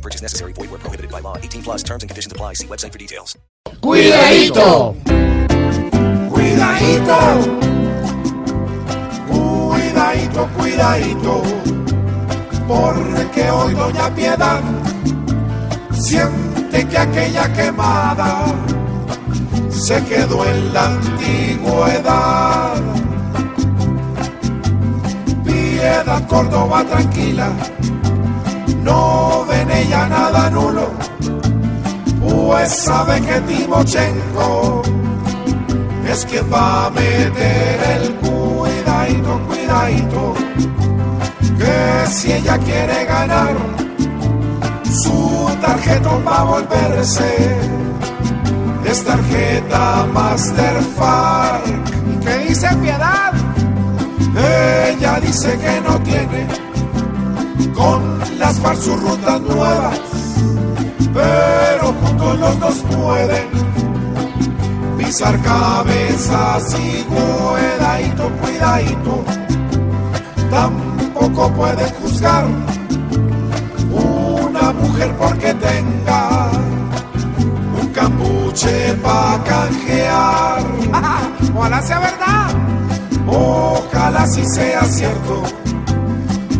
[0.00, 0.54] No purchase necessary.
[0.54, 1.36] Void where prohibited by law.
[1.36, 2.54] 18 plus terms and conditions apply.
[2.54, 3.36] See website for details.
[3.82, 4.96] Cuidadito.
[6.32, 7.18] Cuidadito.
[9.28, 11.42] Cuidadito, cuidadito.
[12.66, 14.62] Porque hoy Doña Piedad
[15.92, 18.46] siente que aquella quemada
[19.70, 22.80] se quedó en la antigüedad.
[25.44, 27.52] Piedad Córdoba tranquila,
[29.82, 30.90] ella nada nulo,
[32.20, 34.82] pues sabe que Timochenko
[36.08, 40.34] es quien va a meter el cuidadito, cuidadito,
[41.58, 43.56] que si ella quiere ganar,
[45.02, 47.80] su tarjeta va a volverse
[48.90, 51.64] es tarjeta Masterfark.
[52.24, 53.32] ¿Qué dice Piedad?
[54.88, 56.69] Ella dice que no tiene
[58.58, 60.00] FARC sus rutas nuevas,
[61.14, 63.48] pero juntos los dos pueden
[64.98, 69.24] pisar cabezas y cuidadito, cuidadito.
[70.50, 72.44] Tampoco pueden juzgar
[73.92, 76.50] una mujer porque tenga
[77.80, 80.62] un cambuche para canjear.
[81.56, 82.50] Ojalá sea verdad.
[83.26, 85.42] Ojalá sí sea cierto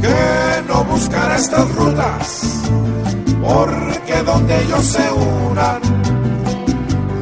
[0.00, 2.68] que no buscará estas rutas,
[3.42, 5.80] porque donde ellos se unan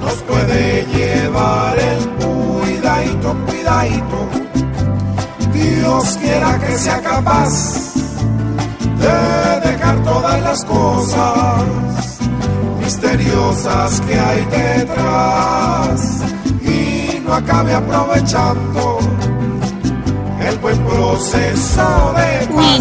[0.00, 4.28] nos puede llevar el cuidadito, cuidadito.
[5.52, 7.94] Dios quiera que sea capaz
[8.98, 11.62] de dejar todas las cosas
[12.80, 16.22] misteriosas que hay detrás
[16.62, 18.98] y no acabe aprovechando
[20.48, 22.31] el buen proceso de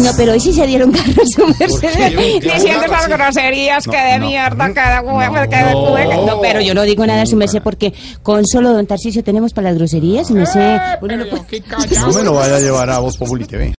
[0.00, 2.40] no, pero hoy sí se dieron carros su merced.
[2.40, 6.16] Diciendo esas groserías que de mierda, que de huevo, que de cueca.
[6.26, 9.70] No, pero yo no digo nada su merced porque con solo don Tarcisio tenemos para
[9.70, 10.78] las groserías y me sé...
[11.00, 13.74] No me lo vaya a llevar a Voz Populi TV.